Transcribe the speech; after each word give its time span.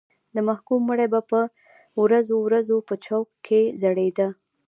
د 0.35 0.37
محکوم 0.47 0.81
مړی 0.89 1.07
به 1.13 1.19
په 1.31 1.39
ورځو 2.03 2.35
ورځو 2.45 2.77
په 2.87 2.93
چوک 3.05 3.27
کې 3.45 3.61
ځړېده. 3.81 4.27